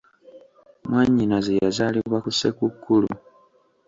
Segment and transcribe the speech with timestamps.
[0.87, 3.09] Mwannyinaze yazaalibwa ku Ssekukkulu.